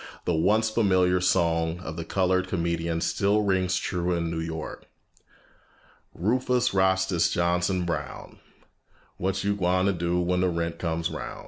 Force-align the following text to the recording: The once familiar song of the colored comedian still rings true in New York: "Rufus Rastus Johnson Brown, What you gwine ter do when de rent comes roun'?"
The 0.25 0.33
once 0.33 0.71
familiar 0.71 1.21
song 1.21 1.77
of 1.81 1.95
the 1.95 2.03
colored 2.03 2.47
comedian 2.47 3.01
still 3.01 3.43
rings 3.43 3.77
true 3.77 4.13
in 4.13 4.31
New 4.31 4.39
York: 4.39 4.87
"Rufus 6.15 6.73
Rastus 6.73 7.31
Johnson 7.31 7.85
Brown, 7.85 8.39
What 9.17 9.43
you 9.43 9.55
gwine 9.55 9.85
ter 9.85 9.91
do 9.93 10.19
when 10.19 10.41
de 10.41 10.49
rent 10.49 10.79
comes 10.79 11.11
roun'?" 11.11 11.39